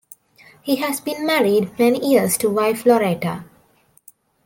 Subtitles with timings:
[0.63, 3.43] He has been married many years to wife Loretta.